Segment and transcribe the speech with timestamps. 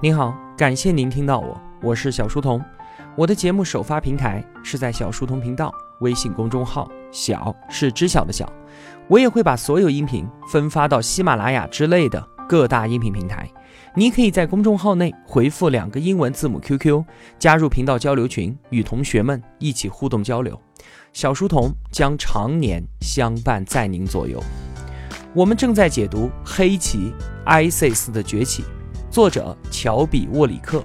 [0.00, 2.64] 您好，感谢您听到我，我是小书童。
[3.16, 8.48] 我的节目首发平台是在小书童频道微信公众号，小是知晓的小。
[9.08, 13.50] 我也会把所有音频分发到喜马拉雅之类的各大音频平台。
[13.96, 17.02] 你可以在公众号内回复两个英文字母 QQ，
[17.36, 20.56] 加入频道交流群，与同学们一起互动交流。
[21.12, 24.40] 小书童将常年相伴在您左右。
[25.34, 27.12] 我们正在解读黑旗
[27.44, 28.62] ISIS 的崛起。
[29.10, 30.84] 作者乔比沃里克，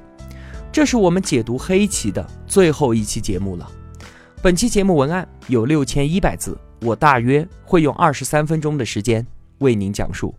[0.72, 3.70] 这是我们解读黑棋的最后一期节目了。
[4.42, 9.26] 本期节目文案有六千一百字，我大约会用二十三分钟的时间
[9.60, 10.34] 为您讲述。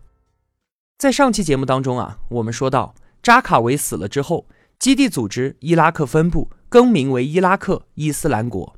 [0.97, 4.47] 在上期节目当中啊，我们说到扎卡维死了之后，
[4.78, 8.77] 基地组织伊拉克分部更名为伊拉克伊斯兰国，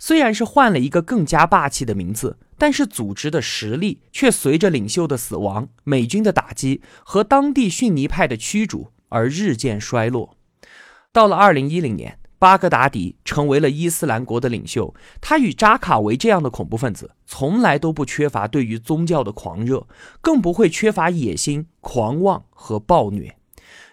[0.00, 2.38] 虽然是换了一个更加霸气的名字。
[2.58, 10.36] 但是组织的实力却随着领袖的死亡、美军的打击和当地逊尼派的驱逐而日渐衰落。
[11.12, 14.94] 到了二零一零年，巴格达迪成为了伊斯兰国的领袖。
[15.20, 19.86] 他与扎卡维这样的恐怖分子从来都不缺乏对于宗教的狂热，
[20.20, 23.36] 更不会缺乏野心、狂妄和暴虐。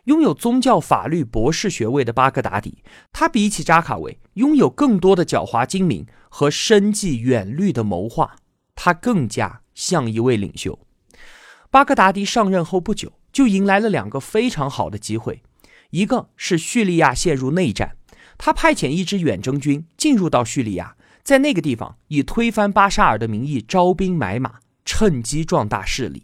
[0.06, 8.36] 拥有宗教法律博士学位的巴格达迪，他比起扎卡维拥有更多的狡猾精明和深计远虑的谋划。
[8.76, 10.78] 他更加像一位领袖。
[11.72, 15.42] 巴格达迪上任后不久，就迎来了两个非常好的机会：
[15.90, 17.98] 一个是叙利亚陷入内战，
[18.38, 26.22] 他派遣一支远征军进入到叙利亚，在那个地方以推翻巴沙尔的名义招兵买马，趁机壮大势力；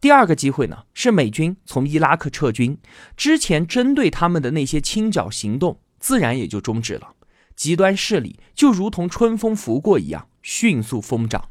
[0.00, 2.78] 第二个机会呢，是美军从伊拉克撤军，
[3.16, 7.14] 之前针对他们的那些清剿行动自然也就终止了，
[7.56, 11.48] 极端势力就如同春风拂过一样迅速疯长。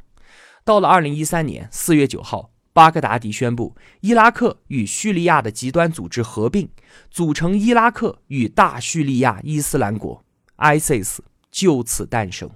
[0.68, 6.68] 到了二零一三年四月九号，巴格达迪宣布伊拉克与叙利亚的极端组织合并，
[7.10, 10.22] 组成伊拉克与大叙利亚伊斯兰国
[10.58, 12.50] （ISIS） 就此诞生。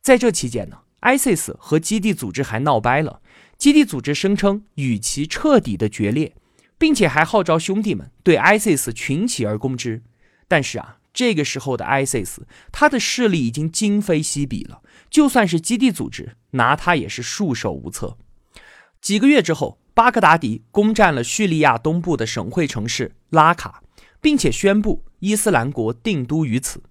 [0.00, 3.20] 在这期间呢，ISIS 和基地组织还闹掰了。
[3.58, 6.34] 基地组织声称与其彻底的决裂，
[6.78, 10.02] 并且还号召兄弟们对 ISIS 群起而攻之。
[10.48, 10.99] 但是啊。
[11.12, 12.38] 这个时候的 ISIS，
[12.70, 14.82] 他的势力已经今非昔比了。
[15.08, 18.16] 就算是基地组织，拿他也是束手无策。
[19.00, 23.82] 几个月之后，巴格达迪攻占了叙利亚东部的省会城市拉卡，
[24.20, 26.82] 并且宣布伊斯兰国定都于此。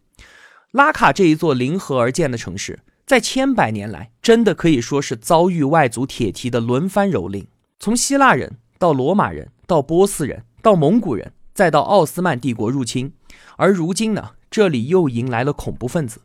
[0.72, 7.48] 拉卡这一座临河而建的城市，在千百年来，真的可以说是遭遇外族铁蹄的轮番蹂躏。
[7.80, 13.14] 从希腊人到罗马人，到波斯人，到蒙古人，再到奥斯曼帝国入侵。
[13.60, 16.22] 而如今呢，这里又迎来了恐怖分子，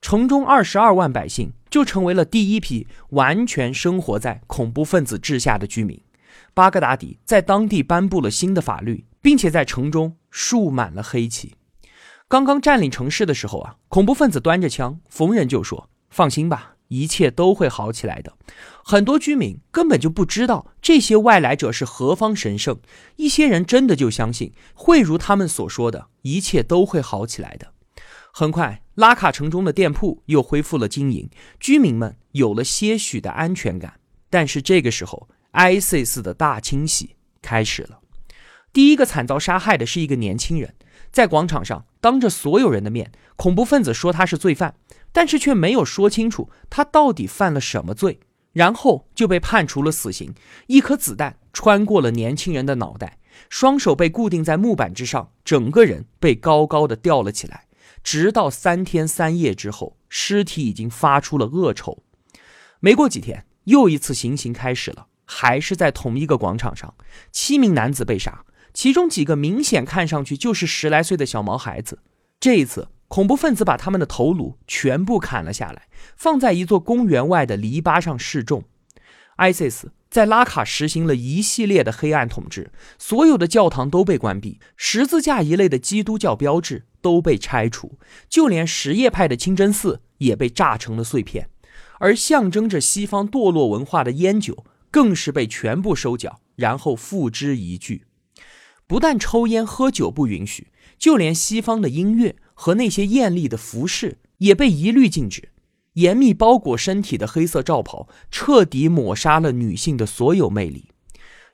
[0.00, 6.00] 城中二十二万百姓就成为了第一批完全生活在恐怖分子治下的居民。
[6.54, 11.56] 巴格达迪在当地颁布了新的法律，并且在城中竖满了黑旗。
[12.26, 18.36] 刚刚占领城市的时候啊，恐怖分子端着枪，逢人就说：“放心吧。”一切都会好起来的。
[18.84, 22.78] 很多居民根本就不知道这些外来者是何方神圣，
[23.16, 27.72] 一些人真的就相信会如他们所说的，一切都会好起来的。
[28.34, 33.94] 很快，拉卡城中的店铺又恢复了经营，居民们有了些许的安全感。
[34.28, 38.00] 但是这个时候，ISIS 的大清洗开始了。
[38.72, 40.74] 第一个惨遭杀害的是一个年轻人，
[41.12, 44.74] 在广场上当着所有人的面，恐怖分子说他是罪犯。
[45.14, 48.20] 但是却没有说清楚他到底犯了什么罪，
[48.52, 50.34] 然后就被判处了死刑。
[50.68, 53.18] 一颗子弹穿过了年轻人的脑袋，
[53.50, 57.66] 双手被固定在木板之上，整个人被高高的吊了起来。
[58.02, 62.02] 直到三天三夜之后，尸体已经发出了恶臭。
[62.80, 66.94] 没过几天，又一次行刑开始了，还是在同一个广场上，
[67.30, 71.98] 七名男子被杀，其中几个明显看上去就是十来岁的小毛孩子。
[72.40, 72.88] 这一次。
[73.12, 78.64] 恐怖分子把他们的头颅全部砍了下来，放在一座公园外的篱笆上示众。
[79.36, 87.98] ISIS 在拉卡实行了一系列的黑暗统治，所有的教堂都被关闭，十字架一类的基督教标志都被拆除，
[88.30, 91.50] 就连什叶派的清真寺也被炸成了碎片，
[91.98, 98.04] 而象征着西方堕落文化的烟酒更是被全部收缴，然后付之一炬。
[98.86, 100.68] 不但抽烟喝酒不允许，
[100.98, 102.36] 就连西方的音乐。
[102.54, 105.48] 和那些艳丽的服饰也被一律禁止，
[105.94, 110.90] 严密包裹身体的黑色罩袍彻底抹杀了女性的所有魅力。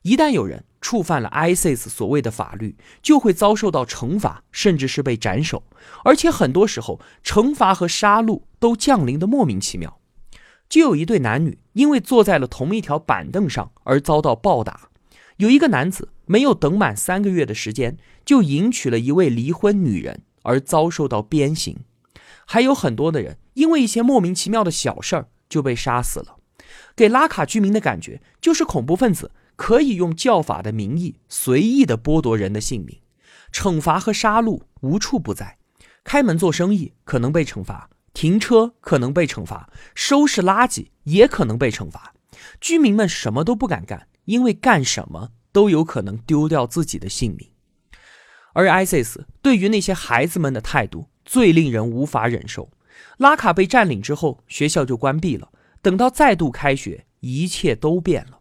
[0.02, 5.62] 一旦有人触犯了 ISIS 所谓的法律，就会遭受到惩罚，甚至是被斩首。
[6.04, 9.98] 而且很多时候，惩罚和杀戮都降临的莫名其妙。
[10.68, 14.90] 就有一对男女因为坐在了同一条板凳上而遭到暴打。
[15.38, 21.78] 有一个男子没有等满三个月的时间，就迎娶了一位离婚女人，而遭受到鞭刑。
[22.44, 26.36] 还有很多的人因为一些莫名其妙的小事儿就被杀死了。
[26.96, 32.98] 给拉卡居民的感觉就是恐怖分子可以用教法的名义随意的剥夺人的性命，
[33.52, 35.58] 惩罚和杀戮无处不在。
[36.02, 42.12] 开门做生意可能被惩罚，停车可能被惩罚，收拾垃圾也可能被惩罚。
[42.60, 47.48] 居民们什么都不敢干，因为干什么都有可能丢掉自己的性命。
[48.52, 52.70] 而 ISIS 对于那些孩子们的态度最令人无法忍受。
[53.16, 55.50] 拉卡被占领之后，学校就关闭了。
[55.80, 58.40] 等到再度开学，一切都变了，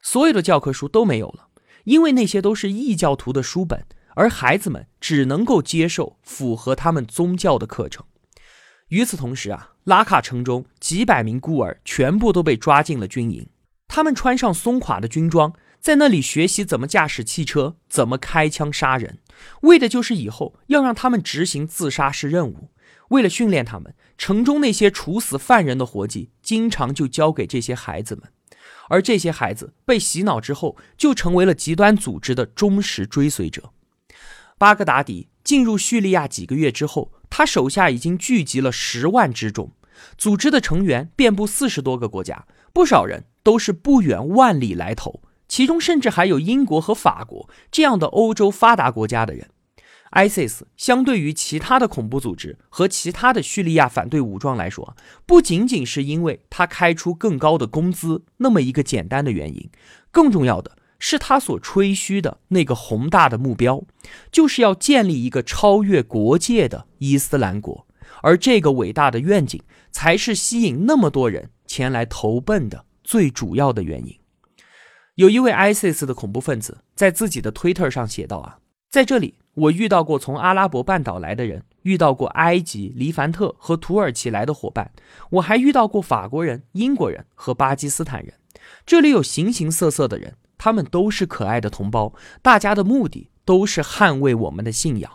[0.00, 1.48] 所有的教科书都没有了，
[1.84, 3.84] 因为那些都是异教徒的书本。
[4.14, 8.04] 而孩子们只能够接受符合他们宗教的课程。
[8.88, 13.46] 与此同时啊，拉卡城中几百名孤儿全部都被抓进了军营。
[13.92, 19.18] 他们穿上松垮的军装，在那里学习怎么驾驶汽车，怎么开枪杀人，
[19.62, 22.70] 为的就是以后要让他们执行自杀式任务。
[23.08, 28.30] 为了训练他们，城中那些处死犯人的活计经常就交给这些孩子们。
[28.88, 33.72] 而这些孩子被洗脑之后，就成为了极端组织的忠实追随者。
[34.56, 39.72] 巴格达迪进入叙利亚几个月之后，他手下已经聚集了十万之众，
[40.16, 49.48] 组织的成员遍布四十多个国家，不少人都是不远万里来投，其中甚至还有英国和法国这样的欧洲发达国家的人。
[50.12, 59.70] ISIS 相对于其他的恐怖组织和其他的叙利亚反对武装来说，不仅仅是因为他开出更高的工资那么一个简单的原因，
[60.10, 60.76] 更重要的。
[61.02, 63.84] 是他所吹嘘的那个宏大的目标，
[64.30, 67.86] 就是要建立一个超越国界的伊斯兰国，
[68.22, 74.16] 而这个伟大的愿景才是吸引那么多人前来投奔的最主要的原因。
[75.16, 78.58] 有一位 ISIS 的恐怖分子在自己的 Twitter 上写道：“啊，
[78.88, 84.92] 在这里，我遇到过从阿拉伯半岛来的人，遇到过埃及、黎凡特和土耳其来的伙伴，
[85.30, 88.34] 我还遇到过法国人、英国人和巴基斯坦人。
[88.86, 95.10] 这里有形形色色的人。”他们都是可爱的同胞，大家的目的都是捍卫我们的信仰。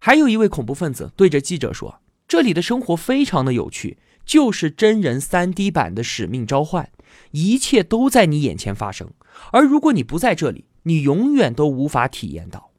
[0.00, 6.90] 还有一位恐怖分子对着记者说：“这里的生活非常的有趣，就是真人 3D 版的使命召唤，
[7.32, 9.10] 一切都在你眼前发生。
[9.52, 12.70] 而如果你不在这里，你永远都无法体验到。”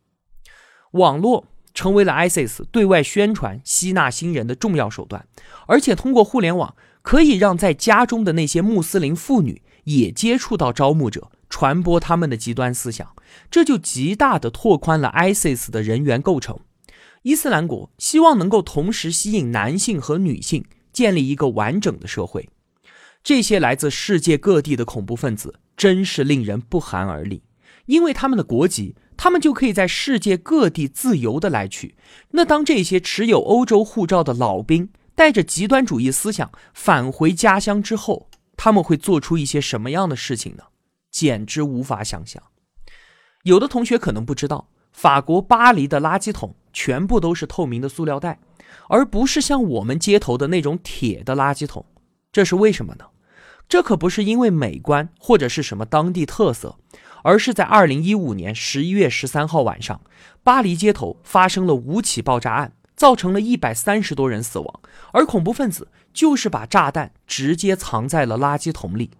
[0.91, 5.25] 网络成为了 ISIS 对外宣传、吸纳新人的重要手段，
[5.67, 11.31] 而且通过互联网可以让在家中的那些穆斯林妇女也接触到招募者。
[11.49, 13.13] 传播他们的极端思想，
[13.49, 16.57] 这就极大的拓宽了 ISIS 的人员构成。
[17.23, 22.49] 伊斯兰国希望能够同时吸引男性和女性，建立一个完整的社会。
[23.23, 27.43] 这些来自世界各地的恐怖分子真是令人不寒而栗，
[27.85, 31.95] 因为他们的国籍，他们就可以在世界各地自由的来去。
[32.31, 38.27] 那当这些持有欧洲护照的老兵带着极端主义思想返回家乡之后，
[38.57, 40.63] 他们会做出一些什么样的事情呢？
[41.11, 42.41] 简直无法想象。
[43.43, 48.39] 有的同学可能不知道，法国巴黎的垃圾桶全部都是透明的塑料袋，
[48.91, 51.85] 而不是像我们街头的那种铁的垃圾桶。
[52.29, 53.05] 这是为什么呢？
[53.69, 56.77] 这可不是因为美观或者是什么当地特色，
[57.23, 60.01] 而是在二零一五年十一月十三号晚上，
[60.43, 64.81] 巴黎街头发生了五起爆炸案，造成了一百三十多人死亡，
[65.13, 69.11] 而恐怖分子就是把炸弹直接藏在了垃圾桶里。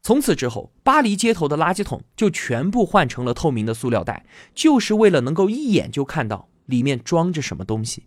[0.00, 8.04] 从此之后，巴黎街头的垃圾桶就全部换成了透明的塑料袋，就是为了能够一眼就看到里面装着什么东西。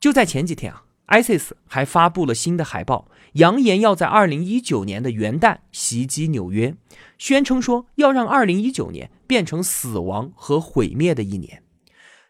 [0.00, 6.74] 就在前几天啊，ISIS 还发布了新的海报，扬言要在2019年的元旦袭击纽约，
[7.18, 11.62] 宣称说要让2019年变成死亡和毁灭的一年。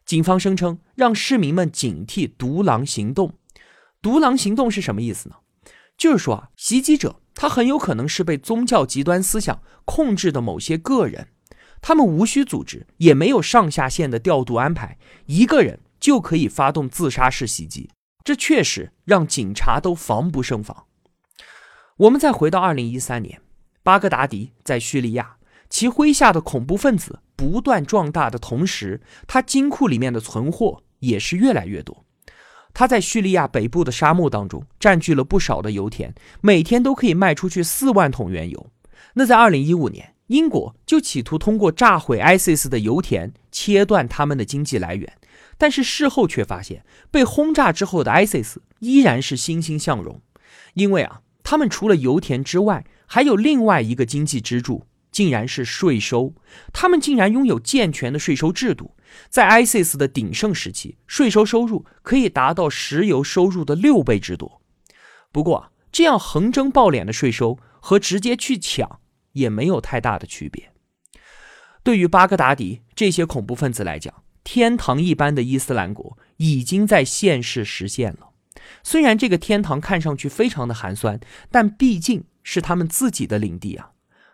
[0.06, 3.34] 警方声称让市民们警惕“独狼行动”。
[4.00, 5.36] 独狼行动是什么意思呢？
[5.98, 7.20] 就是说啊，袭击者。
[7.40, 11.28] 他很有可能是被宗教极端思想控制的某些个人，
[11.80, 17.90] 他们无需组织，也没有上下线的调度安排，一个人就可以发动自杀式袭击，
[18.24, 20.84] 这确实让警察都防不胜防。
[21.96, 23.40] 我们再回到二零一三年，
[23.82, 25.36] 巴格达迪在叙利亚，
[25.68, 32.04] 其麾下的恐怖分子不断壮大的同时，他金库里面的存货也是越来越多。
[32.72, 38.70] 他在叙利亚北部的沙漠当中占据了不少的油田，每天都可以卖出去四万桶原油。
[39.14, 45.12] 那在二零一五年，英国就企图通过炸毁 ISIS 的油田切断他们的经济来源，
[45.58, 50.22] 但是事后却发现，被轰炸之后的 ISIS 依然是欣欣向荣，
[50.74, 56.34] 因为啊，他们除了油田之外，还有另外一个经济支柱，竟然是税收。
[56.72, 58.94] 他们竟然拥有健全的税收制度。
[59.30, 64.62] 在 ISIS 的鼎盛时期，税收收入可以达到石油收入的六倍之多。
[65.32, 69.00] 不过啊，这样横征暴敛的税收和直接去抢
[69.32, 70.70] 也没有太大的区别。
[71.82, 74.14] 对于巴格达迪这些恐怖分子来讲，
[74.50, 78.30] 天堂一般的伊斯兰国已经在现世实现了。
[78.82, 83.90] 虽然这个天堂看上去非常的寒酸，但毕竟是他们自己的领地啊。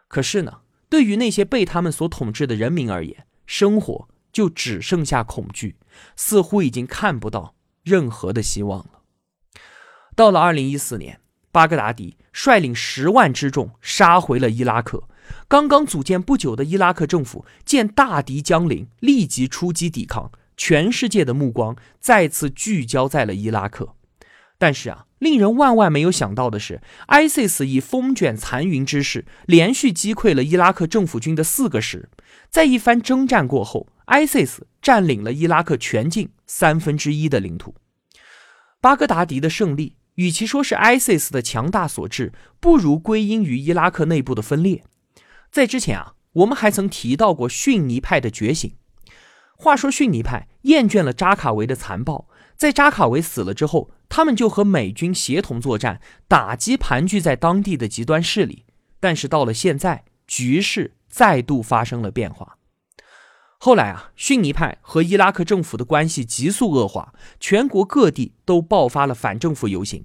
[0.07, 5.75] 可是呢，对于那些被他们所统治的人民而言，生活就只剩下恐惧，
[6.15, 9.01] 似乎已经看不到任何的希望了。
[10.15, 11.19] 到了二零一四年，
[11.51, 15.09] 巴格达迪率领十万之众杀回了伊拉克。
[15.49, 20.31] 刚刚组建不久的伊拉克政府见大敌将临，立即出击抵抗。
[20.57, 23.95] 全世界的目光再次聚焦在了伊拉克。
[24.57, 32.09] 但是啊，令人万万没有想到的是，ISIS 以风卷残云之势，连续击溃了伊拉克政府军的四个师。
[32.51, 37.75] 在一番征战过后，ISIS 占领了伊拉克全境三分之一的领土。
[38.81, 44.85] 巴格达迪的胜利，与其说是 ISIS 的强大所致，不如归因于伊拉克内部的分裂。
[45.55, 48.75] 在之前啊，我们还曾提到过逊尼派的觉醒。
[49.57, 58.65] 话说逊尼派厌倦了扎卡维的残暴，在扎卡维死了之后，他们就和美军协同作战，打击盘踞在当地的极端势力。
[58.99, 62.59] 但是到了现在，局势再度发生了变化。
[63.59, 70.05] 后来啊，逊尼派和伊拉克政府的关系急速恶化，全国各地都爆发了反政府游行。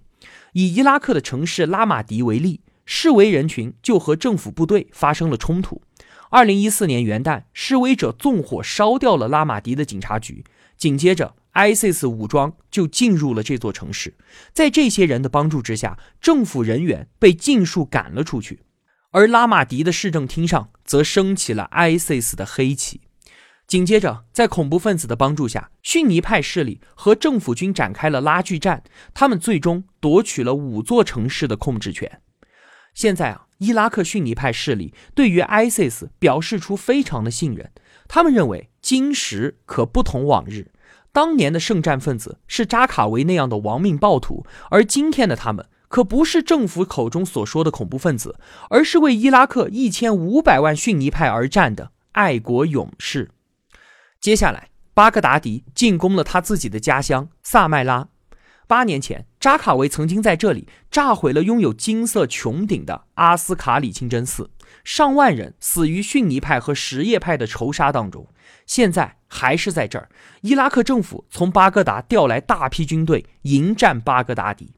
[0.53, 2.61] 以伊拉克的城市拉马迪为例。
[2.91, 5.83] 示威人群就和政府部队发生了冲突。
[6.31, 10.43] 二零一四年元旦，示威者纵火烧掉了拉马迪的警察局。
[10.75, 14.15] 紧接着，ISIS 武装就进入了这座城市。
[14.53, 18.61] 在这些人的帮助之下，政府人员被尽数赶了出去。
[19.11, 23.01] 而拉马迪的市政厅上则升起了 ISIS 的黑旗。
[23.67, 28.83] 紧接着，在恐怖分子的帮助下，逊尼派势力和政府军展开了拉锯战。
[29.13, 32.19] 他们最终夺取了五座城市的控制权。
[32.93, 37.71] 现在啊，伊拉克逊尼派势力对于 ISIS 表示出非常的信任。
[38.07, 40.71] 他们认为今时可不同往日，
[41.11, 48.37] 当年的圣战分子是扎卡维那样的亡命暴徒，而今天的他们可不是政府口中所说的恐怖分子，
[48.69, 53.31] 而是为伊拉克一千五百万逊尼派而战的爱国勇士。
[54.19, 58.09] 接下来，巴格达迪进攻了他自己的家乡萨麦拉。
[58.69, 64.51] 八年前，扎卡维曾经在这里炸毁了拥有金色穹顶的阿斯卡里清真寺，
[64.83, 68.27] 上万人死于逊尼派和什叶派的仇杀当中。
[68.67, 70.07] 现在还是在这儿，
[70.41, 74.75] 伊拉克政府从巴格达调来大批军队迎战巴格达迪。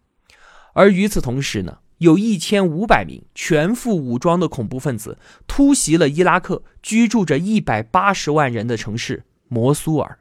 [0.72, 10.20] 而与此同时呢，有一千五百名全副武装的恐怖分子突袭了伊拉克居住着一百八十万人的城市摩苏尔。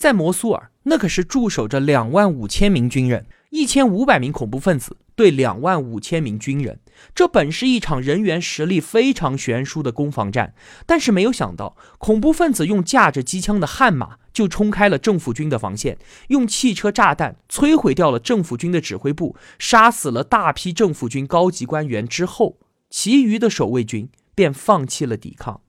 [0.00, 6.80] 在摩苏尔，那可是驻守着两万五千名军人，一千五百名恐怖分子对两万五千名军人，
[7.14, 10.54] 这本是一场人员实力非常悬殊的攻防战。
[10.86, 22.56] 但是没有想到，恐怖分子用架着机枪的悍马就冲开了政府军的防线，用汽车炸弹摧毁掉了政府军的指挥部，杀死了大批政府军高级官员之后，
[22.88, 25.60] 其余的守卫军便放弃了抵抗。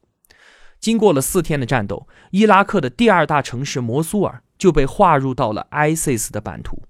[0.81, 6.81] 经过了四天的战斗，伊拉克的第二大城市摩苏尔就被划入到了 ISIS 的版图。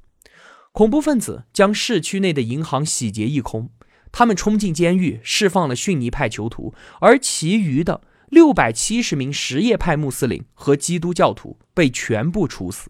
[0.71, 3.69] 恐怖分子将市区内的银行洗劫一空，
[4.13, 12.89] 他们冲进监狱，释放了逊尼派囚徒，而其余的六百七十名什叶派穆斯林和基督教徒被全部处死。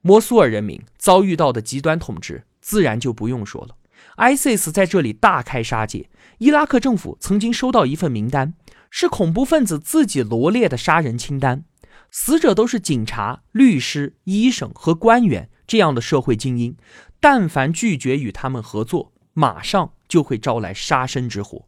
[0.00, 3.76] 摩苏尔人民遭遇到的极端统治，自然就不用说了。
[4.16, 6.08] ISIS 在这里大开杀戒。
[6.38, 8.54] 伊拉克政府曾经收到一份名单。
[8.90, 11.64] 是恐怖分子自己罗列的杀人清单，
[12.10, 16.76] 死者都是警察、律师、医生和官员这样的社会精英，
[17.20, 21.66] 但凡拒绝与他们合作，马上就会招来杀身之祸。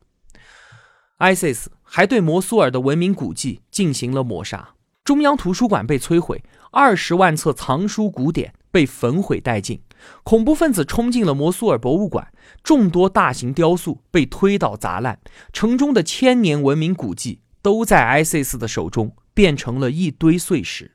[1.19, 4.75] ISIS 还对摩苏尔的文明古迹进行了抹杀，
[5.05, 9.81] 中央图书馆被摧毁，二十万册藏书古典被焚毁殆尽。
[10.23, 12.33] 恐怖分子冲进了摩苏尔博物馆，
[12.63, 15.21] 众多大型雕塑被推倒砸烂，
[15.53, 20.93] 城中的千年文明古迹都在 ISIS 的手中变成了一堆碎石。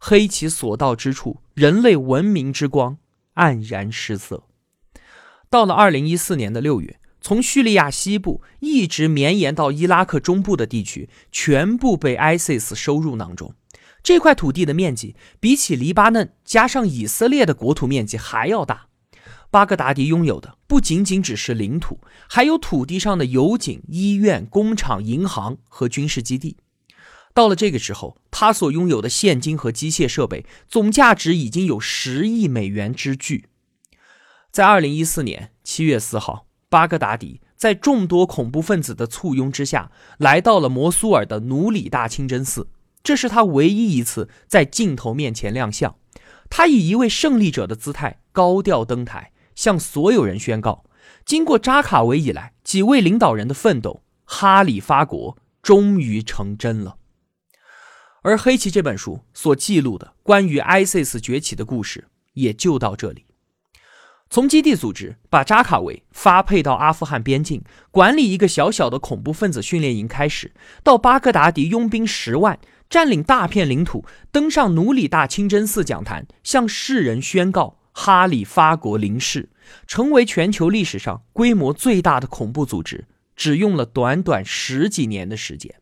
[0.00, 2.98] 黑旗所到之处，人类文明之光
[3.34, 4.44] 黯然失色。
[5.50, 13.54] 到了二零一四年的六月，从叙利亚西部一直绵延到伊拉克中部的地区，全部被 ISIS 收入囊中。
[14.02, 18.86] 这块土地的面积比起黎巴嫩加上以色列的国土面积还要大。
[19.50, 26.56] 巴格达迪拥有的不仅仅只是领土，还有土地上的油井、医院、工厂、银行和军事基地。
[27.32, 33.46] 到了这个时候，他所拥有的现金和机械设备总价值已经有十亿美元之巨。
[34.50, 42.68] 在二零一四年七月四号，巴格达迪在众多恐怖分子的簇拥之下，来到了摩苏尔的努里大清真寺。
[43.02, 45.96] 这是他唯一一次在镜头面前亮相。
[46.50, 50.84] 他以一位胜利者的姿态高调登台，向所有人宣告：
[51.24, 56.96] 经过扎卡维以来几位领导人的奋斗，哈里发国终于成真了。
[58.22, 63.26] 而《黑旗》这本书所记录的关于 ISIS 崛起的故事，也就到这里。
[64.30, 70.52] 从基地组织把扎卡维发配到阿富汗边境管理一个小小的恐怖分子训练营开始，
[70.82, 72.58] 到巴格达迪拥兵十万。
[72.88, 79.50] 占领大片领土，登上努里大清真寺讲坛，向世人宣告哈里发国临世，
[79.86, 85.74] 成为全球历史上规模最大的恐怖组织，只用了短短十几年的时间。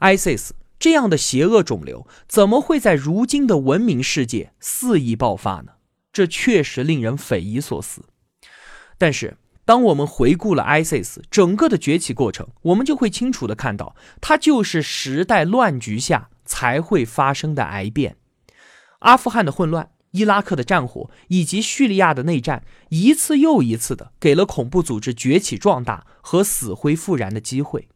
[0.00, 5.72] ISIS 这样的邪恶肿瘤，怎么会在如今的文明世界肆意爆发呢？
[6.12, 8.04] 这确实令人匪夷所思。
[8.96, 9.36] 但是，
[9.68, 18.16] 当我们回顾了 ISIS 整个的崛起过程，我们就会清楚的看到，它就是时代乱局下才会发生的癌变。
[19.00, 27.90] 阿富汗的混乱、伊拉克的战火以及叙利亚的内战，一次又一次的给了恐怖组织崛起壮大和死灰复燃的机会。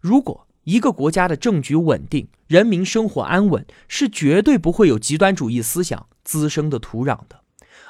[0.00, 7.39] 如果一个国家的政局稳定，人民生活安稳，是绝对不会有极端主义思想滋生的土壤的。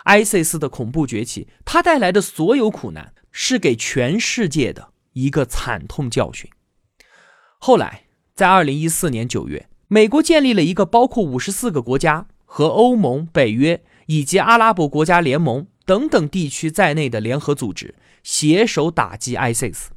[0.04, 6.50] ISIS 的恐怖崛起，它带来的所有苦难，是给全世界的一个惨痛教训。
[7.58, 8.04] 后来，
[8.34, 19.88] 在2014年9月，美国建立了一个包括54个国家和欧盟、北约以及阿拉伯国家联盟等等地区在内的联合组织，携手打击 ISIS。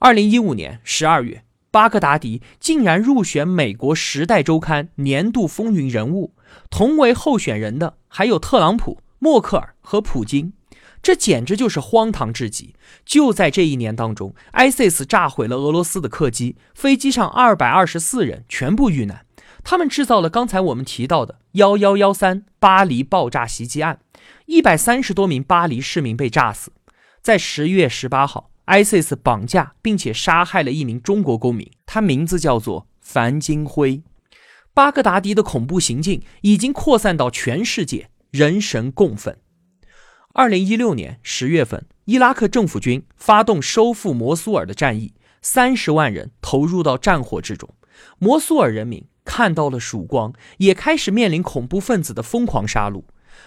[0.00, 6.34] 2015年12月，巴格达迪竟然入选美国《时代周刊》年度风云人物，
[6.70, 9.00] 同为候选人的还有特朗普。
[9.24, 10.52] 默克尔和普京，
[11.02, 12.74] 这简直就是荒唐至极！
[13.06, 19.24] 就在这一年当中，ISIS 炸毁了俄罗斯的客机，飞机上二百二十四人全部遇难。
[19.64, 24.00] 他们制造了刚才我们提到的幺幺幺三巴黎爆炸袭击案，
[24.44, 26.74] 一百三十多名巴黎市民被炸死。
[27.22, 34.02] 在十月十八号，ISIS 绑架并且杀害了一名中国公民，他名字叫做樊金辉。
[34.74, 38.10] 巴格达迪的恐怖行径已经扩散到全世界。
[38.34, 39.38] 人神共愤。
[40.32, 47.72] 二零一六年十月份，伊拉克政府军发动收复摩苏尔的战役，三十万人投入到战火之中。
[48.18, 53.04] 摩苏尔人民看到了曙光，也开始面临恐怖分子的疯狂杀戮。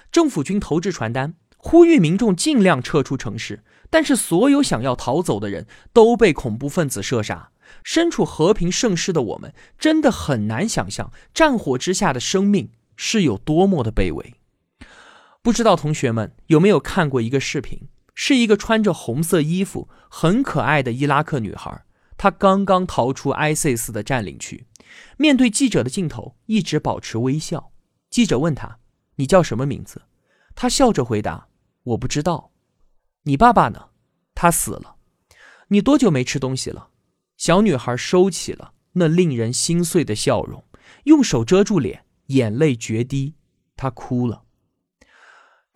[0.10, 7.52] 政府军投掷传单，呼吁民众尽量撤出城市，但是所有想要逃走的人都被恐怖分子射杀。
[7.84, 14.36] 身处和平盛世的我们，真的很难想象战火之下的生命是有多么的卑微。
[15.48, 17.88] 不知道同学们有没有看过一个视频？
[18.14, 21.86] 是一个穿着红色衣服、很可爱的伊拉克女孩，
[22.18, 24.68] 她刚刚逃出 ISIS 的占领区，
[25.16, 27.72] 面对记者的镜头一直保持微笑。
[28.10, 28.80] 记者问她
[29.16, 30.02] ：“你叫什么名字？”
[30.54, 31.48] 她笑着回答
[31.84, 32.52] ：“我不知道。
[33.24, 33.92] ”“你爸爸呢
[34.36, 34.98] ？”“他死了。
[35.72, 36.90] ”“你多久没吃东西了？”
[37.40, 40.66] 小女孩收起了那令人心碎的笑容，
[41.06, 43.36] 用手遮住脸，眼泪决堤，
[43.78, 44.44] 她哭了。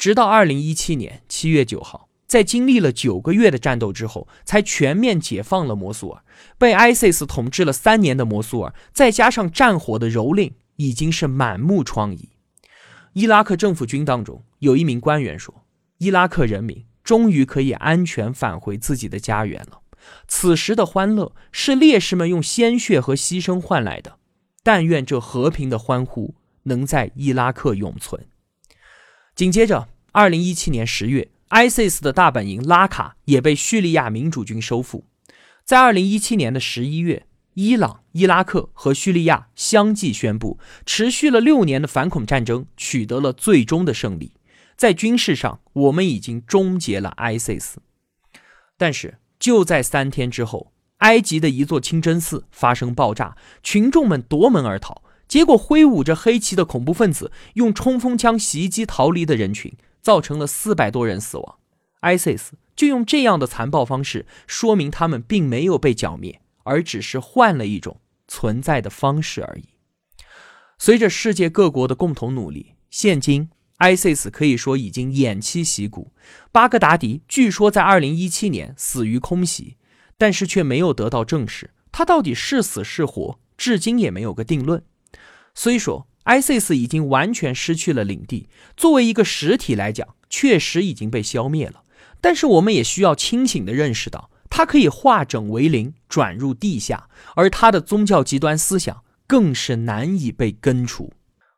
[0.01, 6.23] 直到二零一七年七月九号，在经历了九个月的战斗之后，才全面解放了摩苏尔。
[6.57, 12.29] 被 ISIS 统治了三年的摩苏尔，再加上战火的蹂躏，已经是满目疮痍。
[13.13, 15.53] 伊拉克政府军当中有一名官员说
[15.99, 19.81] ：“伊拉克人民终于可以安全返回自己的家园了。
[20.27, 24.17] 此时的欢乐是烈士们用鲜血和牺牲换来的。
[24.63, 26.33] 但愿这和平的欢呼
[26.63, 28.25] 能在伊拉克永存。”
[29.35, 35.05] 紧接着，二零一七年十月，ISIS 的大本营拉卡也被叙利亚民主军收复。
[35.63, 44.33] 在二零一七年的十一月，伊朗、伊拉克和叙利亚相继宣布，持续了六年的反恐战争取得了最终的胜利。
[44.75, 47.75] 在军事上，我们已经终结了 ISIS。
[48.77, 55.01] 但是，就在三天之后，埃及的一座清真寺发生爆炸，群众们夺门而逃。
[55.31, 61.55] 结果，挥舞着黑旗的恐怖分子用冲锋枪袭击逃离的人群，造成了四百多人死亡。
[62.01, 69.69] ISIS 就用这样的残暴方式，说明他们并没有被剿灭，而只是换了一种存在的方式而已。
[70.77, 76.11] 随着世界各国的共同努力，现今，ISIS 可以说已经偃旗息鼓。
[76.51, 79.77] 巴格达迪据说在2017年死于空袭，
[80.17, 84.83] 但是却没有得到证实，他到底是死是活，至今也没有个定论。
[85.53, 91.83] 虽说 ISIS 已经完全失去了领地，作为一个实体来讲，确实已经被消灭了，
[92.21, 101.11] 但是我们也需要清醒地认识到，它可以化整为零，转入地下，而它的宗教极端思想更是难以被根除。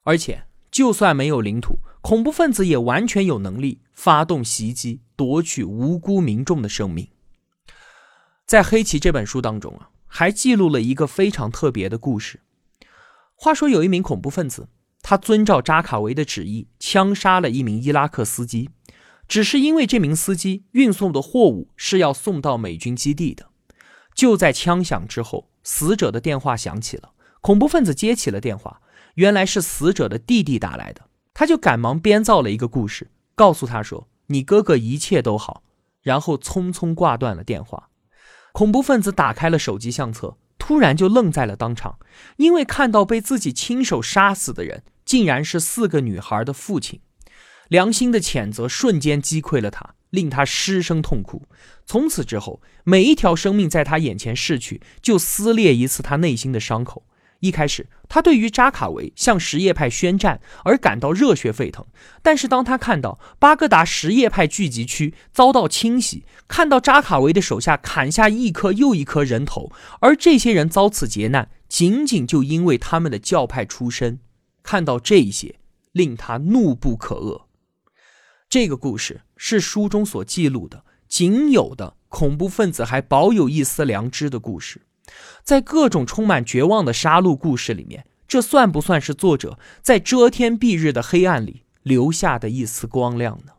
[0.03, 7.07] 而且，就算没有领土，恐怖分子也完全有能力发动袭击，夺取无辜民众的生命。
[8.45, 12.41] 在《黑旗》这本书当中啊，还记录了一个非常特别的故事。
[13.35, 14.69] 话说，有一名恐怖分子，
[15.01, 18.69] 他遵照扎卡维的旨意，枪杀了一名伊拉克司机。
[19.27, 23.47] 只是因为这名司机运送的货物是要送到美军基地的，
[24.13, 27.11] 就在枪响之后，死者的电话响起了。
[27.41, 28.81] 恐怖分子接起了电话，
[29.15, 31.01] 原来是死者的弟弟打来的。
[31.33, 35.63] 他就赶忙编造了一个故事，告诉他说：“你哥哥一切都好。”
[36.03, 37.89] 然后匆匆挂断了电话。
[38.51, 41.97] 恐怖分子打开了手机相册，突然就愣在了当场，
[42.37, 46.99] 因为看到被自己亲手杀死的人，竟然是四个女孩的父亲。
[47.69, 51.43] 良心的谴责瞬间击溃了他，令他失声痛哭。
[51.85, 57.03] 从此之后，每一条生命在他眼前逝去，就撕裂一次他内心的伤口。
[57.43, 61.85] 一开始，他对于扎卡维向什叶派宣战而感到热血沸腾，
[62.21, 74.19] 但是当他看到巴格达什叶派聚集区遭到清洗，看到扎卡维的手下砍下一颗又一颗人头，而这些人遭此劫难，仅仅就因为他们的教派出身，
[74.63, 75.59] 看到这些，
[75.91, 77.41] 令他怒不可遏。
[78.47, 84.83] 这个故事是书中所记录的仅有的恐怖分子还保有一丝良知的故事，
[85.43, 93.53] 在各种充满绝望的杀戮故事里面，这算不算是作者在遮天蔽日的黑暗里留下的一丝光亮呢？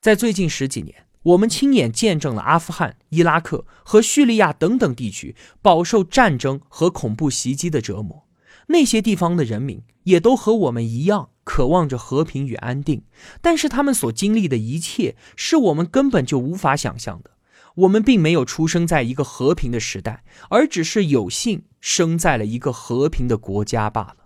[0.00, 8.26] 在最近十几年，我们亲眼见证了阿富汗、伊拉克和叙利亚等等地区饱受战争和恐怖袭击的折磨，
[8.68, 11.28] 那些地方的人民也都和我们一样。
[11.44, 13.02] 渴望着和平与安定，
[13.40, 17.32] 但是他们所经历的一切是我们根本就无法想象的。
[17.76, 24.16] 我们并没有出生在一个和平的时代，而只是有幸生在了一个和平的国家罢了。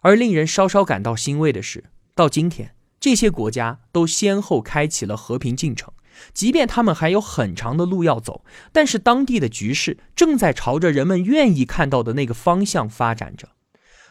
[0.00, 5.92] 而令人稍稍感到欣慰的是，到今天，这些国家都先后开启了和平进程，
[6.32, 13.50] 即便他们还有很长的路要走，但是当地的局势正在朝着人们愿意看到的那个方向发展着。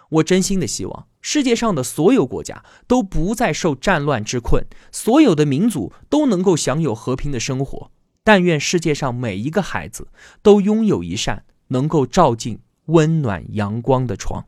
[0.09, 7.91] 我真心的希望世界上的所有国家都不再受战乱之困，所有的民族都能够享有和平的生活。
[8.23, 10.07] 但愿世界上每一个孩子
[10.41, 14.45] 都拥有一扇能够照进温暖阳光的窗。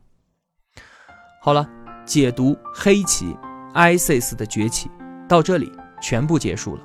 [1.41, 1.67] 好了，
[2.05, 3.35] 解读黑旗
[3.73, 4.89] ISIS 的崛起
[5.27, 6.83] 到这里全部结束了。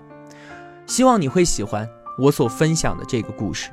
[0.87, 3.71] 希望你会喜欢我所分享的这个故事。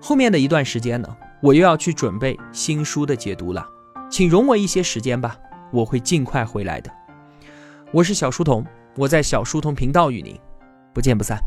[0.00, 3.66] 后面的一段时间呢，我又要去准备新书的解读了。
[4.10, 5.38] 请容我一些时间吧，
[5.72, 6.92] 我会尽快回来的。
[7.92, 10.38] 我是小书童，我在小书童频道与您
[10.92, 11.38] 不见不散。